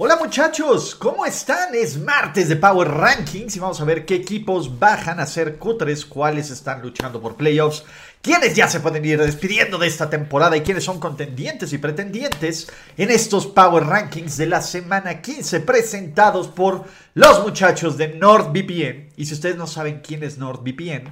[0.00, 1.74] Hola muchachos, ¿cómo están?
[1.74, 6.06] Es martes de Power Rankings y vamos a ver qué equipos bajan a ser cutres,
[6.06, 7.82] cuáles están luchando por playoffs,
[8.22, 12.70] quiénes ya se pueden ir despidiendo de esta temporada y quiénes son contendientes y pretendientes
[12.96, 19.14] en estos Power Rankings de la semana 15 presentados por los muchachos de NordVPN.
[19.16, 21.10] Y si ustedes no saben quién es NordVPN,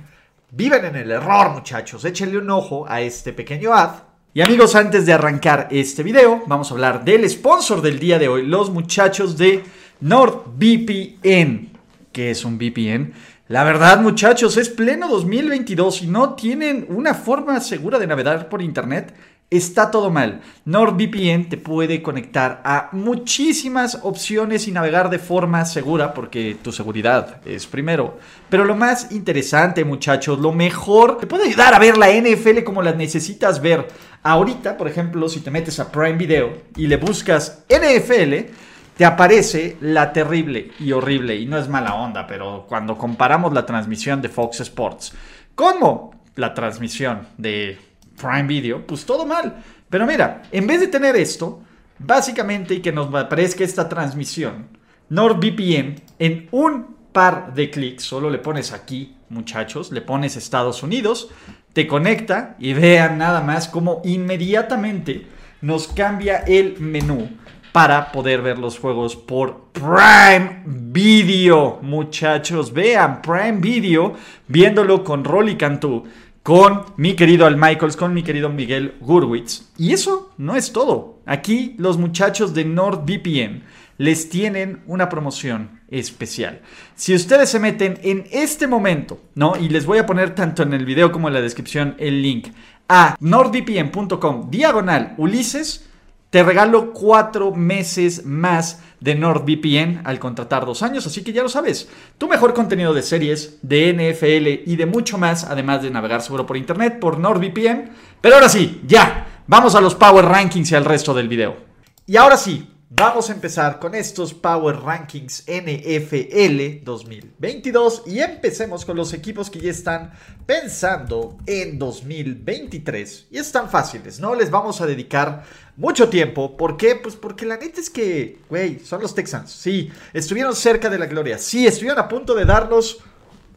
[0.52, 4.05] viven en el error muchachos, échenle un ojo a este pequeño ad
[4.36, 8.28] y amigos, antes de arrancar este video, vamos a hablar del sponsor del día de
[8.28, 9.64] hoy, los muchachos de
[10.00, 11.70] NordVPN.
[12.12, 13.14] ¿Qué es un VPN?
[13.48, 18.60] La verdad, muchachos, es pleno 2022 y no tienen una forma segura de navegar por
[18.60, 19.14] internet.
[19.48, 20.40] Está todo mal.
[20.64, 27.40] NordVPN te puede conectar a muchísimas opciones y navegar de forma segura porque tu seguridad
[27.44, 28.18] es primero.
[28.48, 32.82] Pero lo más interesante, muchachos, lo mejor, te puede ayudar a ver la NFL como
[32.82, 33.86] la necesitas ver.
[34.24, 38.52] Ahorita, por ejemplo, si te metes a Prime Video y le buscas NFL,
[38.96, 43.64] te aparece la terrible y horrible, y no es mala onda, pero cuando comparamos la
[43.64, 45.12] transmisión de Fox Sports
[45.54, 47.78] como la transmisión de
[48.16, 49.62] Prime Video, pues todo mal.
[49.88, 51.60] Pero mira, en vez de tener esto,
[51.98, 54.68] básicamente y que nos aparezca esta transmisión,
[55.08, 61.30] NordVPN en un par de clics, solo le pones aquí, muchachos, le pones Estados Unidos,
[61.72, 65.26] te conecta y vean nada más cómo inmediatamente
[65.60, 67.28] nos cambia el menú
[67.72, 72.72] para poder ver los juegos por Prime Video, muchachos.
[72.72, 74.14] Vean Prime Video
[74.48, 76.04] viéndolo con Rolly Cantú
[76.46, 79.72] con mi querido Al Michaels, con mi querido Miguel Gurwitz.
[79.78, 81.18] Y eso no es todo.
[81.26, 83.64] Aquí los muchachos de NordVPN
[83.98, 86.60] les tienen una promoción especial.
[86.94, 89.56] Si ustedes se meten en este momento, ¿no?
[89.56, 92.46] Y les voy a poner tanto en el video como en la descripción el link
[92.88, 95.90] a nordvpn.com diagonal Ulises,
[96.30, 101.48] te regalo cuatro meses más de NordVPN al contratar dos años, así que ya lo
[101.48, 101.88] sabes.
[102.18, 106.44] Tu mejor contenido de series, de NFL y de mucho más, además de navegar seguro
[106.44, 107.88] por internet por NordVPN.
[108.20, 111.56] Pero ahora sí, ya, vamos a los Power Rankings y al resto del video.
[112.04, 118.96] Y ahora sí, Vamos a empezar con estos Power Rankings NFL 2022 y empecemos con
[118.96, 120.12] los equipos que ya están
[120.46, 123.26] pensando en 2023.
[123.32, 125.42] Y están fáciles, no les vamos a dedicar
[125.76, 126.56] mucho tiempo.
[126.56, 126.94] ¿Por qué?
[126.94, 129.50] Pues porque la neta es que, güey, son los Texans.
[129.50, 131.38] Sí, estuvieron cerca de la gloria.
[131.38, 132.98] Sí, estuvieron a punto de darnos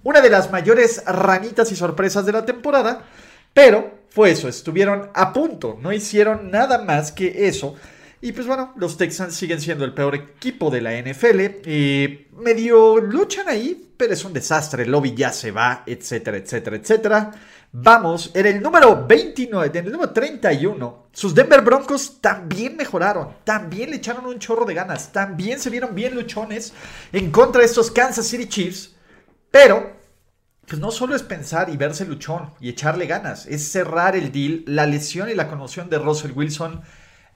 [0.04, 3.04] una de las mayores ranitas y sorpresas de la temporada.
[3.54, 7.76] Pero fue eso, estuvieron a punto, no hicieron nada más que eso.
[8.22, 11.68] Y pues bueno, los Texans siguen siendo el peor equipo de la NFL.
[11.70, 14.86] Y medio luchan ahí, pero es un desastre.
[14.86, 17.32] Lobby ya se va, etcétera, etcétera, etcétera.
[17.72, 23.92] Vamos, en el número 29, en el número 31, sus Denver Broncos también mejoraron, también
[23.92, 26.74] le echaron un chorro de ganas, también se vieron bien luchones
[27.12, 28.96] en contra de estos Kansas City Chiefs,
[29.52, 29.94] pero
[30.66, 34.64] pues no solo es pensar y verse luchón y echarle ganas, es cerrar el deal,
[34.66, 36.82] la lesión y la conmoción de Russell Wilson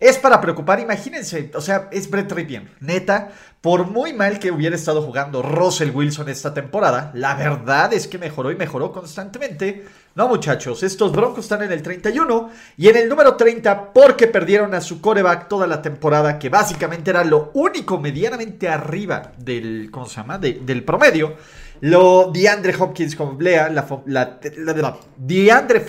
[0.04, 2.70] es para preocupar, imagínense, o sea, es Brett Ripien.
[2.82, 3.32] Neta,
[3.62, 8.18] por muy mal que hubiera estado jugando Russell Wilson esta temporada, la verdad es que
[8.18, 9.86] mejoró y mejoró constantemente.
[10.16, 14.74] No, muchachos, estos Broncos están en el 31 y en el número 30 porque perdieron
[14.74, 20.06] a su coreback toda la temporada, que básicamente era lo único medianamente arriba del, ¿cómo
[20.06, 20.38] se llama?
[20.38, 21.38] del promedio.
[21.80, 25.86] Lo DeAndre Hopkins con Blea, la, la, la, DeAndre,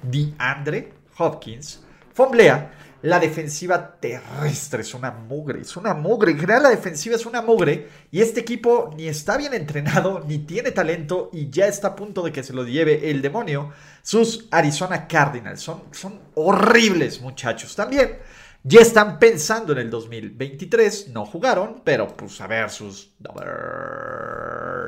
[0.00, 1.80] DeAndre Hopkins
[2.14, 2.70] Fomblea
[3.04, 6.32] la defensiva terrestre es una mugre, es una mugre.
[6.32, 10.38] En general la defensiva es una mugre y este equipo ni está bien entrenado, ni
[10.38, 13.70] tiene talento y ya está a punto de que se lo lleve el demonio.
[14.02, 18.20] Sus Arizona Cardinals son, son horribles muchachos también.
[18.62, 23.12] Ya están pensando en el 2023, no jugaron, pero pues a ver sus,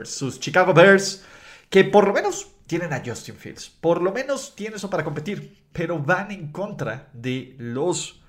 [0.04, 1.22] sus Chicago Bears,
[1.68, 3.68] que por lo menos tienen a Justin Fields.
[3.68, 5.64] Por lo menos tiene eso para competir.
[5.72, 8.20] Pero van en contra de los,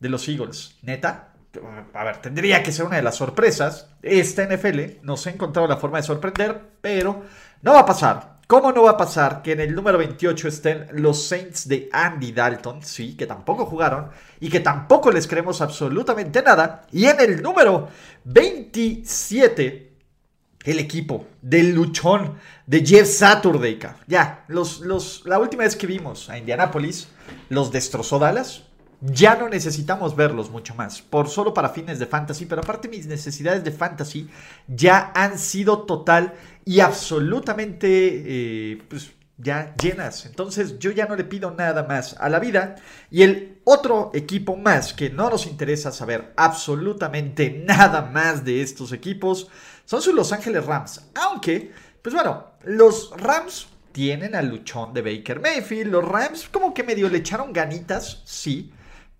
[0.00, 0.76] de los Eagles.
[0.82, 1.30] Neta.
[1.92, 3.88] A ver, tendría que ser una de las sorpresas.
[4.02, 7.24] Esta NFL nos ha encontrado la forma de sorprender, pero
[7.62, 8.34] no va a pasar.
[8.46, 12.32] ¿cómo no va a pasar que en el número 28 estén los Saints de Andy
[12.32, 12.82] Dalton?
[12.82, 14.10] Sí, que tampoco jugaron
[14.40, 16.82] y que tampoco les creemos absolutamente nada.
[16.92, 17.88] Y en el número
[18.24, 19.93] 27
[20.64, 22.34] el equipo del luchón
[22.66, 23.78] de Jeff Saturday.
[24.06, 27.08] Ya, los, los, la última vez que vimos a Indianapolis,
[27.50, 28.64] los destrozó Dallas.
[29.00, 33.06] Ya no necesitamos verlos mucho más, por solo para fines de fantasy, pero aparte mis
[33.06, 34.30] necesidades de fantasy
[34.66, 36.32] ya han sido total
[36.64, 40.26] y absolutamente eh, pues, ya llenas.
[40.26, 42.76] Entonces yo ya no le pido nada más a la vida.
[43.10, 48.92] Y el otro equipo más que no nos interesa saber absolutamente nada más de estos
[48.92, 49.48] equipos
[49.84, 51.10] son sus Los Ángeles Rams.
[51.14, 51.72] Aunque,
[52.02, 55.92] pues bueno, los Rams tienen al luchón de Baker Mayfield.
[55.92, 58.72] Los Rams como que medio le echaron ganitas, sí.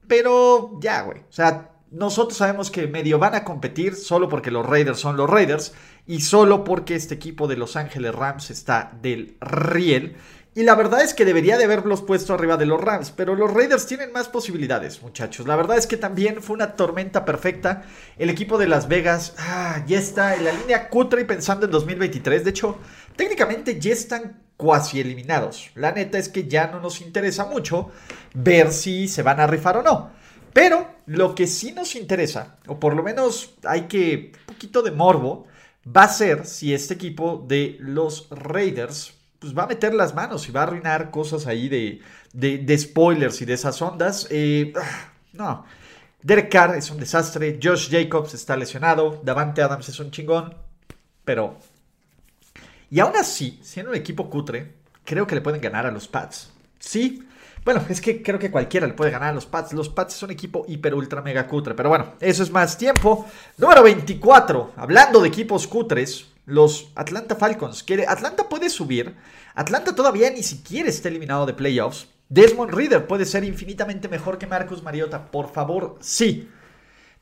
[0.06, 1.20] Pero ya, güey.
[1.20, 5.30] O sea, nosotros sabemos que medio van a competir solo porque los Raiders son los
[5.30, 5.74] Raiders
[6.06, 10.16] y solo porque este equipo de Los Ángeles Rams está del riel.
[10.56, 13.52] Y la verdad es que debería de haberlos puesto arriba de los Rams, pero los
[13.52, 15.48] Raiders tienen más posibilidades, muchachos.
[15.48, 17.82] La verdad es que también fue una tormenta perfecta.
[18.18, 21.72] El equipo de Las Vegas ah, ya está en la línea cutre y pensando en
[21.72, 22.44] 2023.
[22.44, 22.78] De hecho,
[23.16, 25.70] técnicamente ya están cuasi eliminados.
[25.74, 27.90] La neta es que ya no nos interesa mucho
[28.32, 30.12] ver si se van a rifar o no.
[30.52, 34.92] Pero lo que sí nos interesa, o por lo menos hay que un poquito de
[34.92, 35.48] morbo,
[35.84, 40.48] va a ser si este equipo de los Raiders pues va a meter las manos
[40.48, 42.00] y va a arruinar cosas ahí de,
[42.32, 44.26] de, spoilers y de esas ondas.
[44.30, 44.72] Eh,
[45.34, 45.66] no.
[46.22, 47.58] Derek Carr es un desastre.
[47.62, 49.20] Josh Jacobs está lesionado.
[49.22, 50.54] Davante Adams es un chingón.
[51.26, 51.58] Pero.
[52.90, 56.50] Y aún así, siendo un equipo cutre, creo que le pueden ganar a los Pats.
[56.78, 57.28] Sí.
[57.64, 59.72] Bueno, es que creo que cualquiera le puede ganar a los Pats.
[59.72, 61.74] Los Pats son un equipo hiper ultra mega cutre.
[61.74, 63.26] Pero bueno, eso es más tiempo.
[63.56, 64.72] Número 24.
[64.76, 67.82] Hablando de equipos cutres los Atlanta Falcons.
[67.82, 69.16] Que Atlanta puede subir.
[69.54, 72.06] Atlanta todavía ni siquiera está eliminado de playoffs.
[72.28, 75.30] Desmond Reader puede ser infinitamente mejor que Marcus Mariota.
[75.30, 76.50] Por favor, sí.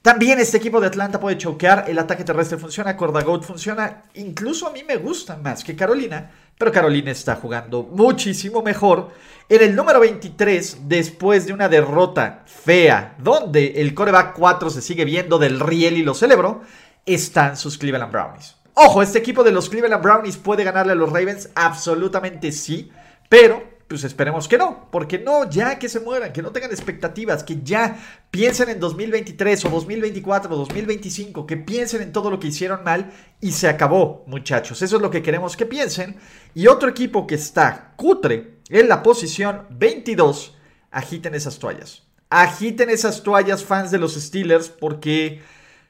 [0.03, 1.85] También este equipo de Atlanta puede choquear.
[1.87, 2.97] El ataque terrestre funciona.
[2.97, 4.03] Cordagout funciona.
[4.15, 6.33] Incluso a mí me gusta más que Carolina.
[6.63, 9.11] Pero Carolina está jugando muchísimo mejor.
[9.49, 15.05] En el número 23, después de una derrota fea, donde el coreback 4 se sigue
[15.05, 16.61] viendo del riel y lo celebró,
[17.05, 18.55] están sus Cleveland Brownies.
[18.75, 22.93] Ojo, este equipo de los Cleveland Brownies puede ganarle a los Ravens, absolutamente sí,
[23.29, 27.45] pero pues esperemos que no, porque no, ya que se mueran, que no tengan expectativas,
[27.45, 27.99] que ya
[28.31, 33.13] piensen en 2023 o 2024 o 2025, que piensen en todo lo que hicieron mal
[33.39, 34.81] y se acabó, muchachos.
[34.81, 36.17] Eso es lo que queremos que piensen.
[36.55, 40.57] Y otro equipo que está cutre en la posición 22,
[40.91, 42.05] agiten esas toallas.
[42.31, 45.43] Agiten esas toallas, fans de los Steelers, porque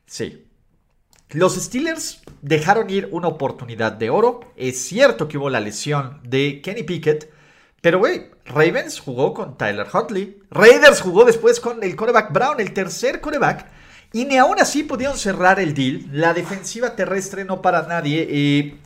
[0.07, 0.45] sí,
[1.31, 4.41] los Steelers dejaron ir una oportunidad de oro.
[4.57, 7.42] Es cierto que hubo la lesión de Kenny Pickett.
[7.83, 10.39] Pero, güey, Ravens jugó con Tyler Huntley.
[10.51, 13.67] Raiders jugó después con el coreback Brown, el tercer coreback.
[14.13, 16.07] Y ni aún así pudieron cerrar el deal.
[16.13, 18.29] La defensiva terrestre no para nadie.
[18.31, 18.77] Eh,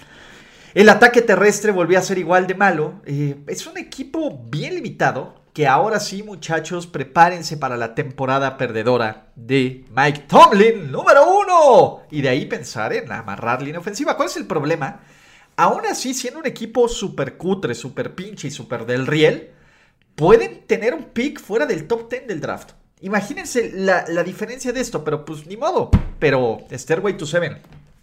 [0.73, 3.03] el ataque terrestre volvió a ser igual de malo.
[3.05, 9.27] Eh, es un equipo bien limitado que ahora sí, muchachos, prepárense para la temporada perdedora
[9.37, 12.01] de Mike Tomlin, número uno.
[12.11, 14.17] Y de ahí pensar en amarrar línea ofensiva.
[14.17, 15.01] ¿Cuál es el problema?
[15.56, 19.50] Aún así, siendo un equipo súper cutre, súper pinche y súper del riel,
[20.14, 22.73] pueden tener un pick fuera del top 10 del draft.
[23.00, 25.90] Imagínense la, la diferencia de esto, pero pues ni modo.
[26.19, 27.59] Pero Stairway to Seven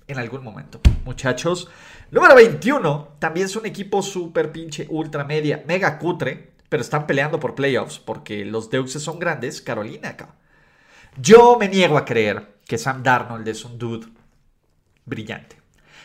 [0.08, 0.80] en algún momento.
[1.06, 1.70] Muchachos,
[2.12, 7.40] número 21, también es un equipo súper pinche, ultra media, mega cutre pero están peleando
[7.40, 10.34] por playoffs porque los Deuses son grandes, Carolina acá.
[11.16, 14.08] Yo me niego a creer que Sam Darnold es un dude
[15.06, 15.63] brillante.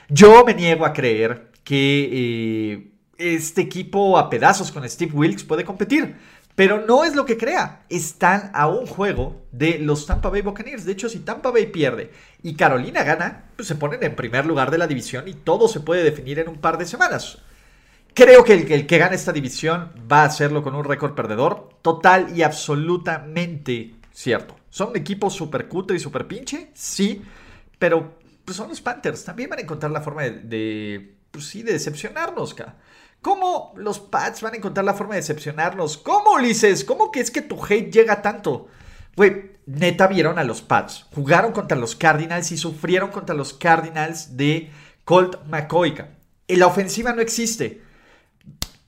[0.08, 5.64] Yo me niego a creer que eh, este equipo a pedazos con Steve Wilkes puede
[5.64, 6.16] competir.
[6.58, 7.84] Pero no es lo que crea.
[7.88, 10.84] Están a un juego de los Tampa Bay Buccaneers.
[10.84, 12.10] De hecho, si Tampa Bay pierde
[12.42, 15.78] y Carolina gana, pues se ponen en primer lugar de la división y todo se
[15.78, 17.38] puede definir en un par de semanas.
[18.12, 21.68] Creo que el, que gane esta división va a hacerlo con un récord perdedor.
[21.80, 24.56] Total y absolutamente cierto.
[24.68, 26.72] ¿Son equipos super cutre y super pinche?
[26.74, 27.22] Sí.
[27.78, 28.18] Pero
[28.48, 29.24] pues son los Panthers.
[29.24, 32.56] También van a encontrar la forma de, pues sí, de decepcionarnos,
[33.20, 35.98] ¿Cómo los Pats van a encontrar la forma de decepcionarnos?
[35.98, 36.82] ¿Cómo, Ulises?
[36.82, 38.68] ¿Cómo que es que tu hate llega tanto?
[39.16, 41.04] Güey, neta vieron a los Pats.
[41.14, 44.70] Jugaron contra los Cardinals y sufrieron contra los Cardinals de
[45.04, 45.94] Colt McCoy.
[46.48, 47.82] La ofensiva no existe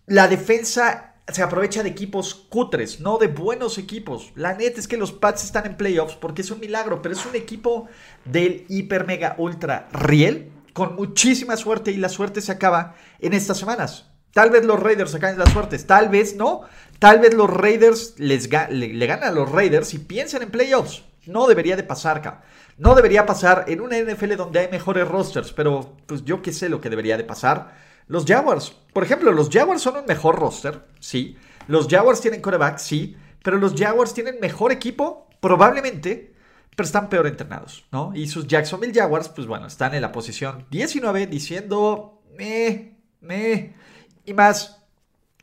[0.06, 4.32] la defensa se aprovecha de equipos cutres, no de buenos equipos.
[4.34, 7.24] La neta es que los Pats están en playoffs porque es un milagro, pero es
[7.26, 7.88] un equipo
[8.24, 13.58] del hiper mega ultra riel con muchísima suerte y la suerte se acaba en estas
[13.58, 14.10] semanas.
[14.32, 16.62] Tal vez los Raiders sacan las suertes, tal vez no.
[17.00, 21.02] Tal vez los Raiders les le, ganan a los Raiders y piensen en playoffs.
[21.26, 22.42] No debería de pasar, acá.
[22.76, 26.68] No debería pasar en una NFL donde hay mejores rosters, pero pues yo qué sé
[26.68, 27.74] lo que debería de pasar.
[28.10, 31.38] Los Jaguars, por ejemplo, los Jaguars son un mejor roster, sí.
[31.68, 33.16] Los Jaguars tienen coreback, sí.
[33.40, 36.34] Pero los Jaguars tienen mejor equipo, probablemente,
[36.74, 38.10] pero están peor entrenados, ¿no?
[38.12, 43.76] Y sus Jacksonville Jaguars, pues bueno, están en la posición 19 diciendo, me, me,
[44.24, 44.82] y más,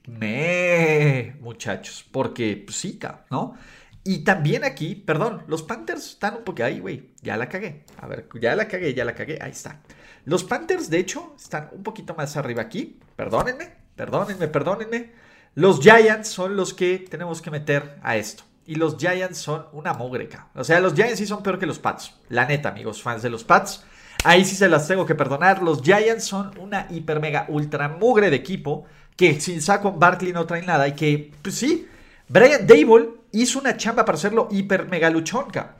[0.05, 2.99] me, muchachos, porque pues, sí,
[3.31, 3.55] ¿no?
[4.03, 7.85] Y también aquí, perdón, los Panthers están un poco ahí, güey, ya la cagué.
[8.01, 9.81] A ver, ya la cagué, ya la cagué, ahí está.
[10.27, 12.99] Los Panthers, de hecho, están un poquito más arriba aquí.
[13.15, 15.11] Perdónenme, perdónenme, perdónenme.
[15.55, 18.43] Los Giants son los que tenemos que meter a esto.
[18.65, 20.49] Y los Giants son una mogreca.
[20.53, 22.13] O sea, los Giants sí son peor que los Pats.
[22.27, 23.85] La neta, amigos, fans de los Pats.
[24.25, 25.63] Ahí sí se las tengo que perdonar.
[25.63, 28.83] Los Giants son una hiper mega ultra mugre de equipo
[29.15, 31.87] que sin saco Barkley no trae nada y que, pues sí,
[32.27, 35.77] Brian Dable hizo una chamba para hacerlo hiper mega luchonca.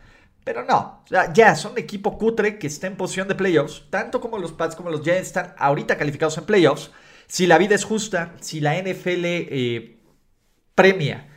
[0.47, 4.53] Pero no, ya son equipo cutre que está en posición de playoffs, tanto como los
[4.53, 6.89] Pats como los Giants están ahorita calificados en playoffs.
[7.27, 9.99] Si la vida es justa, si la NFL eh,
[10.73, 11.27] premia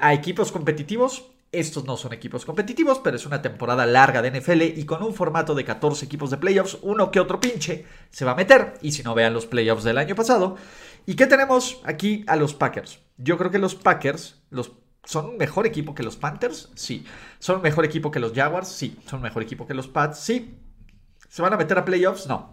[0.00, 4.62] a equipos competitivos, estos no son equipos competitivos, pero es una temporada larga de NFL
[4.62, 8.32] y con un formato de 14 equipos de playoffs, uno que otro pinche se va
[8.32, 8.78] a meter.
[8.80, 10.56] Y si no vean los playoffs del año pasado.
[11.04, 13.00] ¿Y qué tenemos aquí a los Packers?
[13.18, 14.72] Yo creo que los Packers, los
[15.06, 16.68] ¿Son un mejor equipo que los Panthers?
[16.74, 17.06] Sí.
[17.38, 18.66] ¿Son un mejor equipo que los Jaguars?
[18.66, 18.98] Sí.
[19.06, 20.18] ¿Son un mejor equipo que los Pats?
[20.18, 20.58] Sí.
[21.28, 22.26] ¿Se van a meter a playoffs?
[22.26, 22.52] No.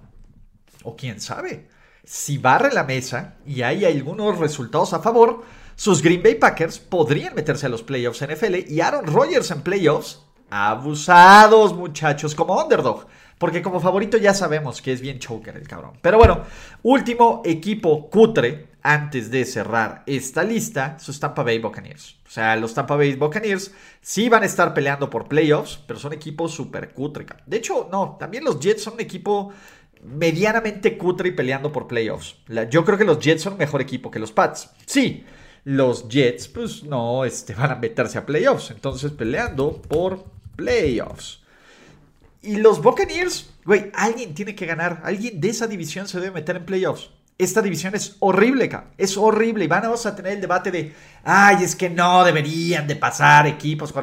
[0.84, 1.68] O quién sabe.
[2.04, 5.44] Si barre la mesa y hay algunos resultados a favor,
[5.76, 10.22] sus Green Bay Packers podrían meterse a los playoffs NFL y Aaron Rodgers en playoffs.
[10.52, 13.08] Abusados, muchachos, como underdog.
[13.40, 15.94] Porque como favorito ya sabemos que es bien choker el cabrón.
[16.04, 16.44] Pero bueno,
[16.84, 22.18] último equipo cutre antes de cerrar esta lista, sus Tampa Bay Buccaneers.
[22.28, 23.72] O sea, los Tampa Bay Buccaneers
[24.02, 27.26] sí van a estar peleando por playoffs, pero son equipos súper cutre.
[27.46, 29.54] De hecho, no, también los Jets son un equipo
[30.04, 32.36] medianamente cutre y peleando por playoffs.
[32.70, 34.70] yo creo que los Jets son un mejor equipo que los Pats.
[34.86, 35.24] Sí,
[35.64, 40.26] los Jets pues no este, van a meterse a playoffs, entonces peleando por
[40.58, 41.42] playoffs.
[42.42, 46.58] Y los Buccaneers, güey, alguien tiene que ganar, alguien de esa división se debe meter
[46.58, 47.10] en playoffs.
[47.38, 49.66] Esta división es horrible, es horrible.
[49.66, 53.94] Y vamos a tener el debate de, ay, es que no deberían de pasar equipos.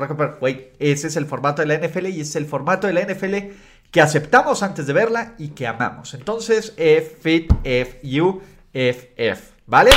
[0.41, 3.37] Güey, ese es el formato de la NFL y es el formato de la NFL
[3.91, 6.15] que aceptamos antes de verla y que amamos.
[6.15, 8.41] Entonces, F, fit, F, U,
[8.73, 9.91] F, F, ¿vale?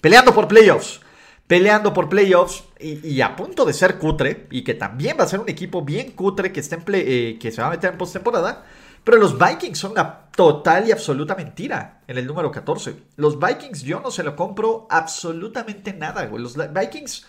[0.00, 1.00] Peleando por playoffs.
[1.46, 4.46] Peleando por playoffs y, a punto de ser cutre.
[4.50, 7.50] Y que también va a ser un equipo bien cutre que, esté en eh, que
[7.50, 8.64] se va a meter en postemporada.
[9.04, 12.96] Pero los Vikings son una total y absoluta mentira en el número 14.
[13.16, 16.42] Los Vikings yo no se lo compro absolutamente nada, güey.
[16.42, 17.26] Los Vikings...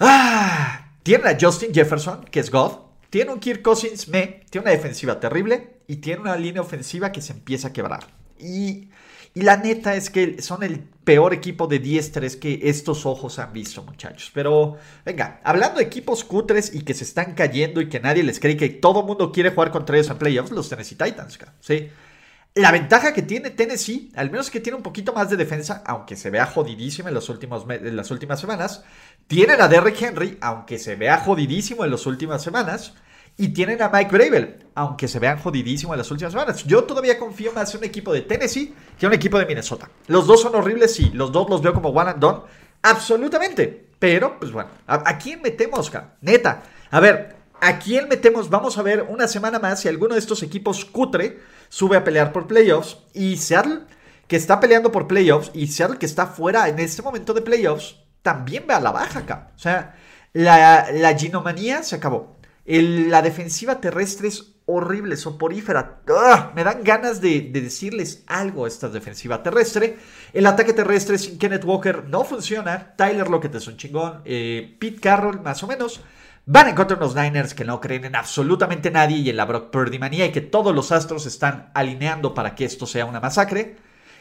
[0.00, 2.72] Ah, tienen a Justin Jefferson, que es God.
[3.10, 4.44] Tiene un Kirk Cousins, me.
[4.50, 5.80] Tiene una defensiva terrible.
[5.86, 8.06] Y tiene una línea ofensiva que se empieza a quebrar.
[8.38, 8.90] Y
[9.34, 13.52] y la neta es que son el peor equipo de 10-3 que estos ojos han
[13.52, 14.30] visto, muchachos.
[14.34, 18.40] Pero, venga, hablando de equipos cutres y que se están cayendo y que nadie les
[18.40, 21.88] cree que todo mundo quiere jugar contra ellos en playoffs, los Tennessee Titans, ¿sí?
[22.54, 26.16] La ventaja que tiene Tennessee, al menos que tiene un poquito más de defensa, aunque
[26.16, 28.82] se vea jodidísimo en, los últimos en las últimas semanas,
[29.28, 32.94] tienen a Derrick Henry, aunque se vea jodidísimo en las últimas semanas,
[33.40, 36.64] y tienen a Mike Bravel, aunque se vean jodidísimo en las últimas semanas.
[36.64, 39.88] Yo todavía confío más en un equipo de Tennessee que en un equipo de Minnesota.
[40.08, 41.12] Los dos son horribles, sí.
[41.14, 42.40] Los dos los veo como one and done.
[42.82, 43.90] Absolutamente.
[44.00, 46.16] Pero, pues bueno, ¿a, quién metemos, cara?
[46.20, 46.64] Neta.
[46.90, 48.50] A ver, ¿a quién metemos?
[48.50, 52.32] Vamos a ver una semana más si alguno de estos equipos cutre sube a pelear
[52.32, 52.98] por playoffs.
[53.14, 53.82] Y Seattle,
[54.26, 58.00] que está peleando por playoffs, y Seattle, que está fuera en este momento de playoffs,
[58.20, 59.52] también ve a la baja acá.
[59.54, 59.94] O sea,
[60.32, 61.16] la, la
[61.82, 62.37] se acabó
[62.68, 66.02] la defensiva terrestre es horrible, soporífera.
[66.54, 69.96] Me dan ganas de, decirles algo a esta defensiva terrestre.
[70.34, 72.94] El ataque terrestre sin Kenneth Walker no funciona.
[72.94, 74.20] Tyler Lockett es un chingón.
[74.26, 76.02] Eh, Pete Carroll, más o menos.
[76.44, 79.46] Van en contra de unos Niners que no creen en absolutamente nadie y en la
[79.46, 83.20] Brock Purdy manía y que todos los astros están alineando para que esto sea una
[83.20, 83.76] masacre.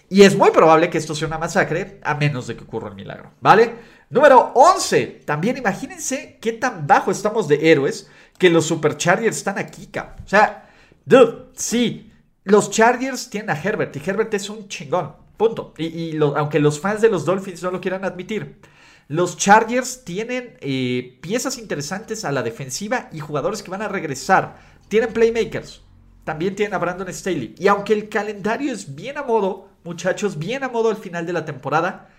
[0.09, 2.95] Y es muy probable que esto sea una masacre, a menos de que ocurra un
[2.95, 3.75] milagro, ¿vale?
[4.09, 5.23] Número 11.
[5.25, 10.15] También imagínense qué tan bajo estamos de héroes que los Superchargers están aquí, cabrón.
[10.25, 10.69] O sea,
[11.05, 12.11] dude, sí,
[12.43, 15.73] los Chargers tienen a Herbert y Herbert es un chingón, punto.
[15.77, 18.59] Y, aunque los fans de los Dolphins no lo quieran admitir,
[19.09, 24.57] los Chargers tienen eh, piezas interesantes a la defensiva y jugadores que van a regresar.
[24.87, 25.81] Tienen playmakers.
[26.23, 27.55] También tienen a Brandon Staley.
[27.57, 31.33] Y aunque el calendario es bien a modo muchachos, bien a modo al final de
[31.33, 32.09] la temporada.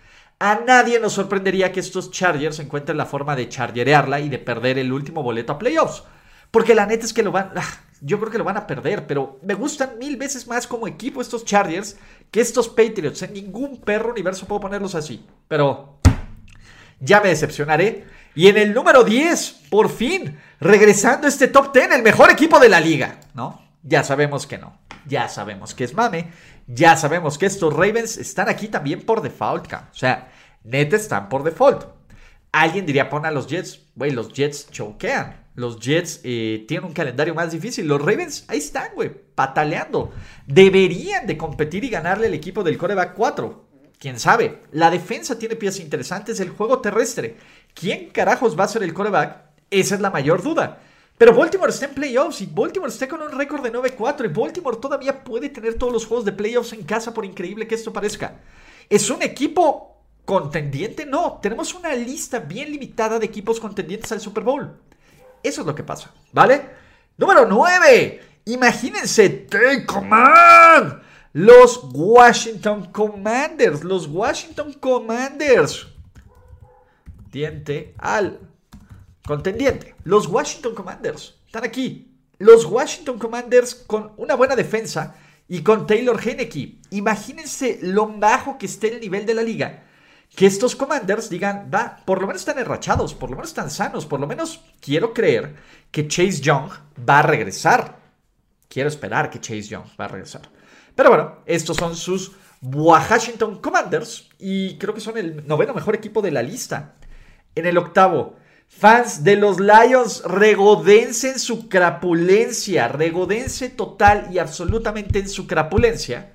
[0.41, 4.77] A nadie nos sorprendería que estos Chargers encuentren la forma de chargerearla y de perder
[4.77, 6.03] el último boleto a playoffs.
[6.49, 7.51] Porque la neta es que lo van.
[7.57, 10.87] Ah, yo creo que lo van a perder, pero me gustan mil veces más como
[10.87, 11.97] equipo estos Chargers
[12.31, 13.21] que estos Patriots.
[13.21, 15.25] En ningún perro universo puedo ponerlos así.
[15.49, 15.99] Pero
[17.01, 18.07] ya me decepcionaré.
[18.33, 22.59] Y en el número 10, por fin, regresando a este top 10, el mejor equipo
[22.59, 23.61] de la liga, ¿no?
[23.83, 24.79] Ya sabemos que no.
[25.05, 26.31] Ya sabemos que es mame.
[26.71, 30.31] Ya sabemos que estos Ravens están aquí también por default, O sea,
[30.63, 31.85] neta están por default.
[32.51, 33.87] Alguien diría, pon a los Jets.
[33.95, 35.47] Güey, los Jets choquean.
[35.55, 37.87] Los Jets eh, tienen un calendario más difícil.
[37.87, 40.13] Los Ravens, ahí están, güey, pataleando.
[40.45, 43.65] Deberían de competir y ganarle el equipo del coreback 4.
[43.97, 44.61] Quién sabe.
[44.71, 46.39] La defensa tiene piezas interesantes.
[46.39, 47.37] El juego terrestre.
[47.73, 49.41] ¿Quién carajos va a ser el coreback?
[49.71, 50.83] Esa es la mayor duda.
[51.19, 54.77] Pero Baltimore está en playoffs y Baltimore está con un récord de 9-4 y Baltimore
[54.77, 58.39] todavía puede tener todos los juegos de playoffs en casa por increíble que esto parezca.
[58.89, 61.05] ¿Es un equipo contendiente?
[61.05, 64.79] No, tenemos una lista bien limitada de equipos contendientes al Super Bowl.
[65.43, 66.69] Eso es lo que pasa, ¿vale?
[67.17, 68.21] Número 9.
[68.45, 71.01] Imagínense, Take Command.
[71.33, 73.83] Los Washington Commanders.
[73.83, 75.85] Los Washington Commanders.
[77.29, 78.39] Diente al
[79.29, 79.95] contendiente.
[80.03, 81.35] Los Washington Commanders.
[81.45, 82.17] Están aquí.
[82.39, 85.15] Los Washington Commanders con una buena defensa
[85.47, 86.79] y con Taylor Henneke.
[86.89, 89.83] Imagínense lo bajo que esté el nivel de la liga
[90.35, 94.05] que estos commanders digan, va, por lo menos están enrachados, por lo menos están sanos,
[94.05, 95.55] por lo menos quiero creer
[95.91, 96.69] que Chase Young
[97.07, 97.99] va a regresar.
[98.67, 100.43] Quiero esperar que Chase Young va a regresar.
[100.95, 106.21] Pero bueno, estos son sus Washington Commanders y creo que son el noveno mejor equipo
[106.21, 106.95] de la lista.
[107.55, 108.35] En el octavo,
[108.69, 116.33] fans de los Lions, regodense en su crapulencia, regodense total y absolutamente en su crapulencia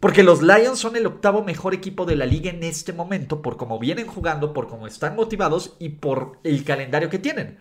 [0.00, 3.56] porque los Lions son el octavo mejor equipo de la liga en este momento por
[3.56, 7.58] cómo vienen jugando, por cómo están motivados y por el calendario que tienen.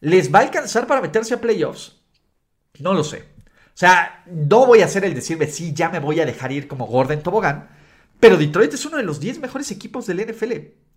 [0.00, 1.96] ¿Les va a alcanzar para meterse a playoffs?
[2.78, 3.24] No lo sé.
[3.46, 6.68] O sea, no voy a hacer el decirme, sí, ya me voy a dejar ir
[6.68, 7.70] como Gordon Tobogán,
[8.18, 10.52] pero Detroit es uno de los 10 mejores equipos del NFL.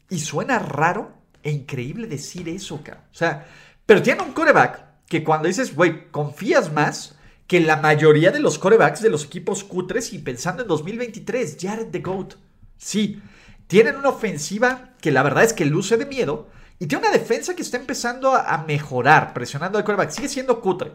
[0.09, 3.05] Y suena raro e increíble decir eso, cara.
[3.11, 3.45] O sea,
[3.85, 7.15] pero tiene un coreback que cuando dices, güey, confías más,
[7.47, 11.87] que la mayoría de los corebacks de los equipos cutres y pensando en 2023, Jared
[11.91, 12.35] the GOAT.
[12.77, 13.21] Sí,
[13.67, 17.55] tienen una ofensiva que la verdad es que luce de miedo y tiene una defensa
[17.55, 20.09] que está empezando a, mejorar, presionando al coreback.
[20.09, 20.93] Sigue siendo cutre.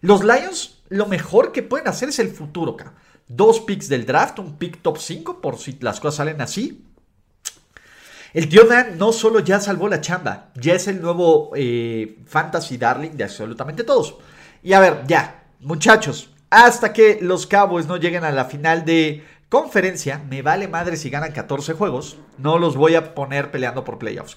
[0.00, 2.94] Los Lions, lo mejor que pueden hacer es el futuro, acá.
[3.28, 6.85] Dos picks del draft, un pick top 5, por si las cosas salen así.
[8.36, 12.76] El tío Dan no solo ya salvó la chamba, ya es el nuevo eh, fantasy
[12.76, 14.16] darling de absolutamente todos.
[14.62, 19.24] Y a ver, ya, muchachos, hasta que los Cowboys no lleguen a la final de
[19.48, 23.96] conferencia, me vale madre si ganan 14 juegos, no los voy a poner peleando por
[23.96, 24.34] playoffs.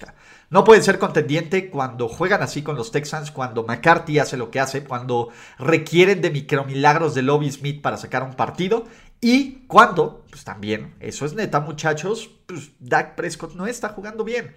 [0.48, 4.60] No pueden ser contendiente cuando juegan así con los Texans, cuando McCarthy hace lo que
[4.60, 8.86] hace, cuando requieren de micromilagros de Lobby Smith para sacar un partido
[9.20, 14.54] y cuando, pues también, eso es neta muchachos, pues Dak Prescott no está jugando bien.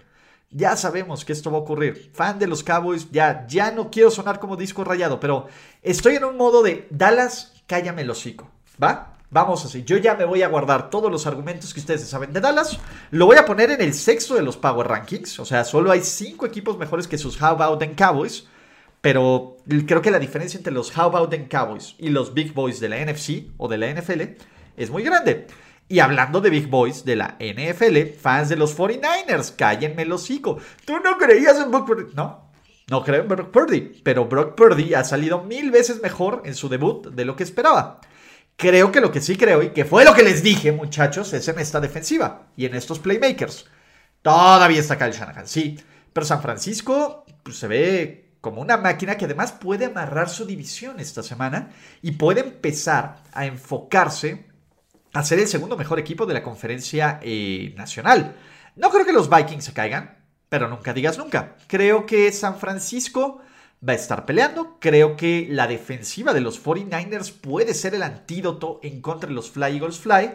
[0.49, 2.11] Ya sabemos que esto va a ocurrir.
[2.13, 5.47] Fan de los Cowboys, ya, ya no quiero sonar como disco rayado, pero
[5.81, 8.49] estoy en un modo de Dallas, cállame el hocico.
[8.81, 9.13] ¿Va?
[9.29, 9.83] Vamos así.
[9.83, 12.77] Yo ya me voy a guardar todos los argumentos que ustedes saben de Dallas.
[13.09, 15.39] Lo voy a poner en el sexto de los Power Rankings.
[15.39, 18.47] O sea, solo hay cinco equipos mejores que sus How About Them Cowboys.
[19.01, 22.79] Pero creo que la diferencia entre los How About Them Cowboys y los Big Boys
[22.79, 24.21] de la NFC o de la NFL
[24.77, 25.47] es muy grande.
[25.87, 30.57] Y hablando de Big Boys de la NFL, fans de los 49ers, cállenme el hocico.
[30.85, 32.13] ¿Tú no creías en Brock Purdy?
[32.15, 32.51] No,
[32.89, 34.01] no creo en Brock Purdy.
[34.03, 37.99] Pero Brock Purdy ha salido mil veces mejor en su debut de lo que esperaba.
[38.55, 41.47] Creo que lo que sí creo y que fue lo que les dije, muchachos, es
[41.47, 43.65] en esta defensiva y en estos playmakers.
[44.21, 45.79] Todavía está Kyle Shanahan, sí.
[46.13, 50.99] Pero San Francisco pues, se ve como una máquina que además puede amarrar su división
[50.99, 54.45] esta semana y puede empezar a enfocarse
[55.21, 58.35] a ser el segundo mejor equipo de la conferencia eh, nacional.
[58.75, 60.17] No creo que los Vikings se caigan,
[60.49, 61.55] pero nunca digas nunca.
[61.67, 63.41] Creo que San Francisco
[63.87, 64.77] va a estar peleando.
[64.79, 69.51] Creo que la defensiva de los 49ers puede ser el antídoto en contra de los
[69.51, 70.31] Fly Eagles Fly.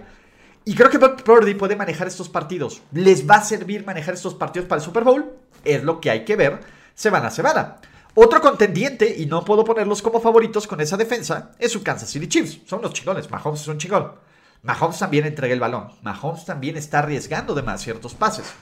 [0.64, 2.82] Y creo que Brock Purdy puede manejar estos partidos.
[2.92, 5.32] ¿Les va a servir manejar estos partidos para el Super Bowl?
[5.64, 6.60] Es lo que hay que ver
[6.94, 7.76] semana a semana.
[8.14, 12.28] Otro contendiente, y no puedo ponerlos como favoritos con esa defensa, es su Kansas City
[12.28, 12.60] Chiefs.
[12.66, 13.30] Son los chingones.
[13.30, 14.27] Mahomes es un chingón.
[14.62, 15.88] Mahomes también entrega el balón.
[16.02, 18.52] Mahomes también está arriesgando de más ciertos pases.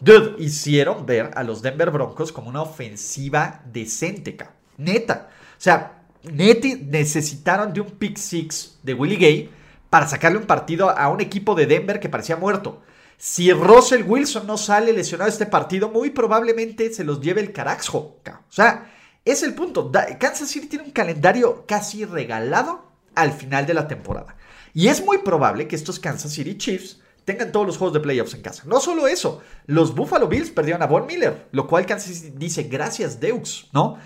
[0.00, 4.36] Dude, hicieron ver a los Denver Broncos como una ofensiva decente,
[4.78, 5.28] Neta.
[5.28, 9.50] O sea, neti necesitaron de un pick six de Willie Gay
[9.90, 12.82] para sacarle un partido a un equipo de Denver que parecía muerto.
[13.18, 18.16] Si Russell Wilson no sale lesionado este partido, muy probablemente se los lleve el carajo.
[18.26, 18.90] O sea,
[19.26, 19.92] es el punto.
[20.18, 24.36] Kansas City tiene un calendario casi regalado al final de la temporada.
[24.74, 28.34] Y es muy probable que estos Kansas City Chiefs tengan todos los juegos de playoffs
[28.34, 28.64] en casa.
[28.66, 32.64] No solo eso, los Buffalo Bills perdieron a Von Miller, lo cual Kansas City dice
[32.64, 33.98] gracias Deux, ¿no?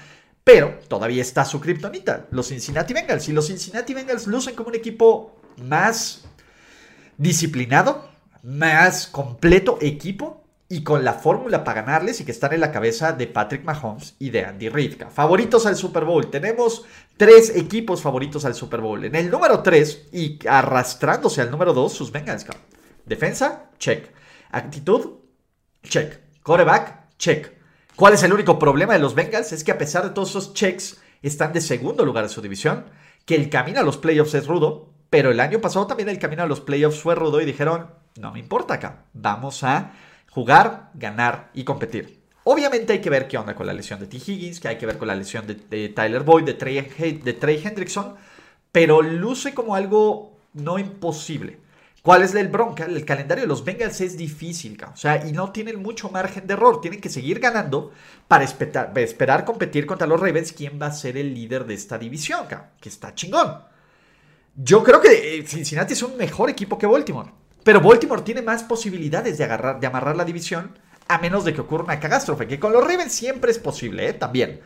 [0.42, 3.28] Pero todavía está su kriptonita, los Cincinnati Bengals.
[3.28, 6.24] Y los Cincinnati Bengals lucen como un equipo más
[7.16, 8.10] disciplinado,
[8.42, 13.12] más completo equipo y con la fórmula para ganarles y que están en la cabeza
[13.12, 15.02] de Patrick Mahomes y de Andy Reid.
[15.10, 16.30] Favoritos al Super Bowl.
[16.30, 16.84] Tenemos
[17.16, 19.04] tres equipos favoritos al Super Bowl.
[19.04, 22.46] En el número 3 y arrastrándose al número 2, sus Bengals.
[23.04, 24.10] Defensa, check.
[24.50, 25.18] Actitud,
[25.82, 26.18] check.
[26.42, 27.52] Coreback, check.
[27.94, 29.52] ¿Cuál es el único problema de los Bengals?
[29.52, 32.84] Es que a pesar de todos esos checks, están de segundo lugar en su división,
[33.24, 36.42] que el camino a los playoffs es rudo, pero el año pasado también el camino
[36.42, 39.92] a los playoffs fue rudo y dijeron, no me importa acá, vamos a
[40.34, 42.24] jugar, ganar y competir.
[42.42, 44.16] Obviamente hay que ver qué onda con la lesión de T.
[44.16, 46.80] Higgins, que hay que ver con la lesión de, Tyler Boyd, de Trey,
[47.22, 48.16] de Trey Hendrickson,
[48.70, 51.58] pero luce como algo no imposible.
[52.02, 52.84] ¿Cuál es el bronca?
[52.84, 56.52] El calendario de los Bengals es difícil, o sea, y no tienen mucho margen de
[56.52, 56.82] error.
[56.82, 57.92] Tienen que seguir ganando
[58.28, 61.96] para esperar, esperar competir contra los Ravens, quién va a ser el líder de esta
[61.96, 62.46] división,
[62.78, 63.62] que está chingón.
[64.54, 67.30] Yo creo que eh, Cincinnati es un mejor equipo que Baltimore.
[67.64, 71.60] Pero Baltimore tiene más posibilidades de, agarrar, de amarrar la división a menos de que
[71.60, 74.12] ocurra una catástrofe, que con los Ravens siempre es posible, ¿eh?
[74.12, 74.60] También.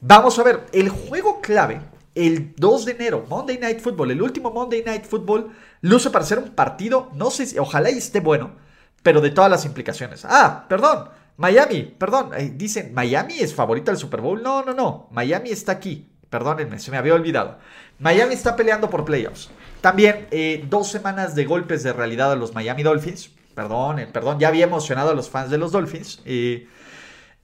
[0.00, 1.80] Vamos a ver, el juego clave,
[2.14, 5.50] el 2 de enero, Monday Night Football, el último Monday Night Football,
[5.82, 8.56] luce para ser un partido, no sé si, ojalá esté bueno,
[9.02, 10.24] pero de todas las implicaciones.
[10.24, 14.42] Ah, perdón, Miami, perdón, eh, dicen, Miami es favorito del Super Bowl.
[14.42, 16.13] No, no, no, Miami está aquí.
[16.34, 17.58] Perdónenme, se me había olvidado.
[18.00, 19.50] Miami está peleando por playoffs.
[19.80, 23.30] También eh, dos semanas de golpes de realidad a los Miami Dolphins.
[23.54, 26.20] Perdón, eh, perdón, ya había emocionado a los fans de los Dolphins.
[26.24, 26.66] Eh,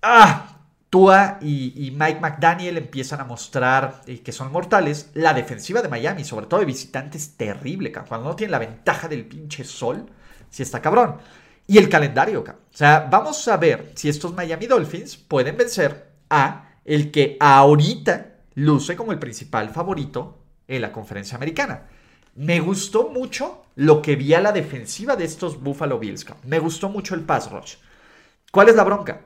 [0.02, 0.56] ah,
[0.90, 5.10] Tua y, Mike McDaniel empiezan a mostrar que son mortales.
[5.14, 9.24] La defensiva de Miami, sobre todo de visitantes, terrible, cuando no tienen la ventaja del
[9.24, 10.06] pinche sol,
[10.50, 11.18] si está cabrón.
[11.68, 16.70] Y el calendario, O sea, vamos a ver si estos Miami Dolphins pueden vencer a
[16.84, 21.88] el que ahorita luce como el principal favorito en la conferencia americana.
[22.34, 26.26] Me gustó mucho lo que vi a la defensiva de estos Buffalo Bills.
[26.44, 27.74] Me gustó mucho el pass rush.
[28.52, 29.22] ¿Cuál es la bronca?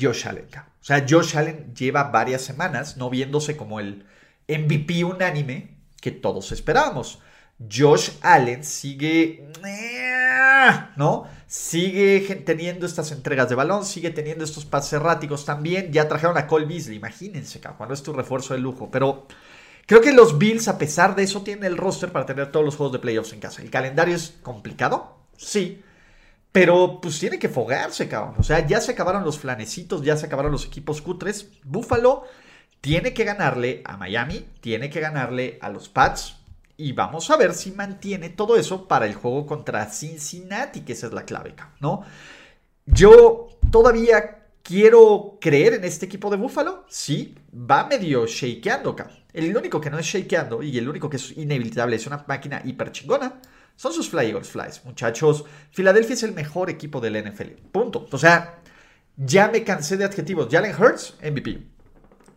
[0.00, 0.46] Josh Allen.
[0.56, 4.06] O sea, Josh Allen lleva varias semanas no viéndose como el
[4.48, 7.20] MVP unánime que todos esperábamos.
[7.58, 9.48] Josh Allen sigue,
[10.96, 11.26] ¿no?
[11.46, 15.92] Sigue teniendo estas entregas de balón, sigue teniendo estos pases erráticos también.
[15.92, 18.90] Ya trajeron a Cole Beasley, imagínense, cuando es tu refuerzo de lujo.
[18.90, 19.26] Pero
[19.86, 22.74] Creo que los Bills, a pesar de eso, tienen el roster para tener todos los
[22.74, 23.62] juegos de playoffs en casa.
[23.62, 25.82] El calendario es complicado, sí.
[26.50, 28.34] Pero pues tiene que fogarse, cabrón.
[28.38, 31.50] O sea, ya se acabaron los flanecitos, ya se acabaron los equipos cutres.
[31.62, 32.24] Buffalo
[32.80, 36.35] tiene que ganarle a Miami, tiene que ganarle a los Pats.
[36.76, 41.06] Y vamos a ver si mantiene todo eso para el juego contra Cincinnati, que esa
[41.06, 42.02] es la clave, ¿no?
[42.84, 46.84] Yo todavía quiero creer en este equipo de Buffalo.
[46.88, 49.16] Sí, va medio shakeando, cabrón.
[49.32, 52.62] El único que no es shakeando y el único que es inevitable, es una máquina
[52.64, 53.40] hiper chingona,
[53.76, 54.84] son sus Fly Eagles Flies.
[54.84, 57.52] Muchachos, Filadelfia es el mejor equipo del NFL.
[57.70, 58.08] Punto.
[58.10, 58.60] O sea,
[59.16, 60.48] ya me cansé de adjetivos.
[60.50, 61.62] Jalen Hurts, MVP.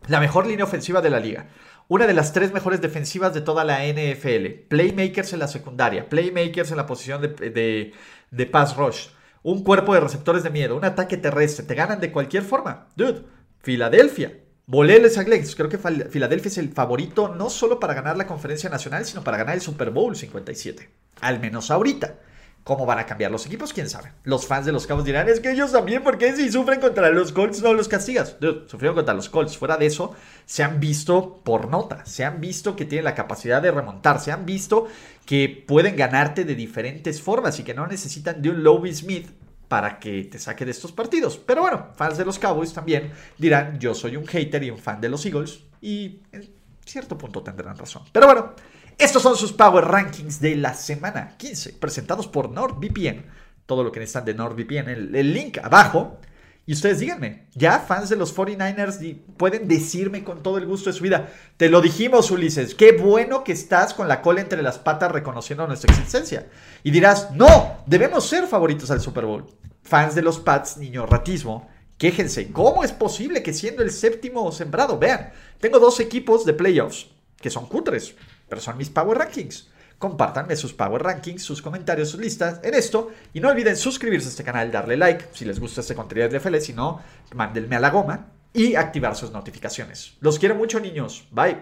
[0.08, 1.48] La mejor línea ofensiva de la liga.
[1.90, 4.68] Una de las tres mejores defensivas de toda la NFL.
[4.68, 6.08] Playmakers en la secundaria.
[6.08, 7.92] Playmakers en la posición de,
[8.30, 9.08] de pass rush.
[9.42, 10.76] Un cuerpo de receptores de miedo.
[10.76, 11.66] Un ataque terrestre.
[11.66, 12.86] Te ganan de cualquier forma.
[12.94, 13.24] Dude,
[13.58, 18.70] Filadelfia Voléles a Creo que Filadelfia es el favorito no solo para ganar la conferencia
[18.70, 20.88] nacional, sino para ganar el Super Bowl 57.
[21.22, 22.20] Al menos ahorita.
[22.64, 23.72] ¿Cómo van a cambiar los equipos?
[23.72, 24.12] ¿Quién sabe?
[24.24, 27.32] Los fans de los Cabos dirán, es que ellos también, porque si sufren contra los
[27.32, 28.36] Colts no los castigas?
[28.66, 29.56] sufrieron contra los Colts.
[29.56, 33.62] Fuera de eso, se han visto por nota, se han visto que tienen la capacidad
[33.62, 34.88] de remontar, se han visto
[35.24, 39.30] que pueden ganarte de diferentes formas y que no necesitan de un Lobby Smith
[39.68, 41.38] para que te saque de estos partidos.
[41.38, 45.00] Pero bueno, fans de los Cowboys también dirán, yo soy un hater y un fan
[45.00, 46.50] de los Eagles, y en
[46.84, 48.02] cierto punto tendrán razón.
[48.12, 48.54] Pero bueno,
[49.00, 53.24] estos son sus Power Rankings de la semana 15, presentados por NordVPN.
[53.64, 56.18] Todo lo que necesitan de NordVPN, el, link abajo.
[56.66, 60.96] Y ustedes díganme, ya fans de los 49ers pueden decirme con todo el gusto de
[60.96, 64.78] su vida, te lo dijimos Ulises, qué bueno que estás con la cola entre las
[64.78, 66.46] patas reconociendo nuestra existencia.
[66.82, 69.46] Y dirás, no, debemos ser favoritos al Super Bowl.
[69.82, 74.98] Fans de los Pats, niño ratismo, quéjense, ¿cómo es posible que siendo el séptimo sembrado?
[74.98, 77.08] Vean, tengo dos equipos de playoffs
[77.40, 78.14] que son cutres,
[78.50, 79.68] pero son mis Power Rankings.
[79.98, 83.10] Compártanme sus Power Rankings, sus comentarios, sus listas en esto.
[83.32, 86.40] Y no olviden suscribirse a este canal, darle like si les gusta este contenido de
[86.40, 86.56] FL.
[86.60, 87.00] Si no,
[87.34, 90.16] mándenme a la goma y activar sus notificaciones.
[90.20, 91.28] Los quiero mucho, niños.
[91.30, 91.58] Bye.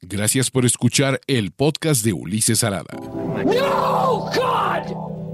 [0.00, 2.94] Gracias por escuchar el podcast de Ulises Arada.
[2.94, 4.57] No, God!